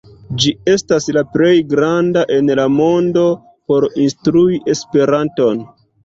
[0.43, 3.25] Ĝi estas la plej granda en la mondo
[3.73, 5.61] por instrui Esperanton.